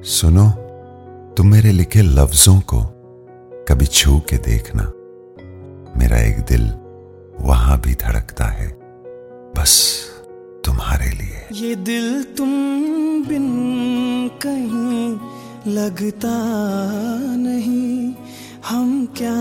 [0.00, 0.48] सुनो,
[1.36, 2.80] तुम मेरे लिखे लफ्जों को
[3.68, 4.82] कभी छू के देखना।
[5.98, 6.62] मेरा एक दिल
[7.40, 8.68] वहाँ भी धड़कता है,
[9.56, 9.74] बस
[10.64, 12.48] तुम्हारे लिए। ये दिल तुम
[13.26, 13.48] बिन
[14.42, 16.34] कहीं लगता
[17.36, 18.14] नहीं,
[18.68, 19.34] हम क्या